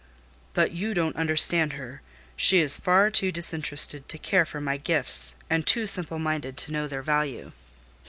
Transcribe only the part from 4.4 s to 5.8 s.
for my gifts, and